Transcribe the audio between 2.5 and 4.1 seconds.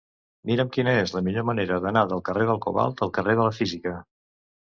del Cobalt al carrer de la Física.